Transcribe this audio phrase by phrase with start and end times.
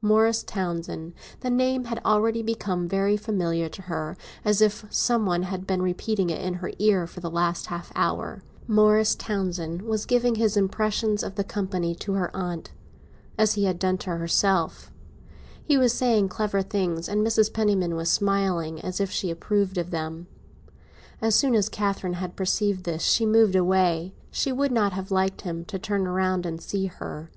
[0.00, 5.66] Morris Townsend—the name had already become very familiar to her, as if some one had
[5.66, 10.56] been repeating it in her ear for the last half hour—Morris Townsend was giving his
[10.56, 12.70] impressions of the company to her aunt,
[13.36, 14.92] as he had done to herself;
[15.64, 17.52] he was saying clever things, and Mrs.
[17.52, 20.28] Penniman was smiling, as if she approved of them.
[21.20, 25.40] As soon as Catherine had perceived this she moved away; she would not have liked
[25.40, 27.28] him to turn round and see her.